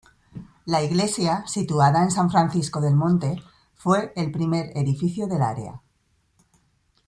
La 0.65 0.81
iglesia 0.81 1.43
situada 1.45 2.01
en 2.01 2.09
San 2.09 2.31
Francisco 2.31 2.81
del 2.81 2.95
Monte 2.95 3.39
fue 3.75 4.11
el 4.15 4.31
primer 4.31 4.71
edificio 4.75 5.27
del 5.27 5.43
área. 5.43 5.79